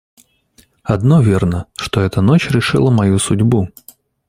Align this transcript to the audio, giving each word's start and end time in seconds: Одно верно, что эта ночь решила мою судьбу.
Одно 0.81 1.21
верно, 1.21 1.67
что 1.77 2.01
эта 2.01 2.21
ночь 2.21 2.49
решила 2.49 2.89
мою 2.89 3.19
судьбу. 3.19 3.69